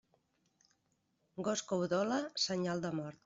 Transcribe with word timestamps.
Gos 1.49 1.63
que 1.71 1.79
udola, 1.83 2.19
senyal 2.47 2.85
de 2.89 2.93
mort. 3.01 3.19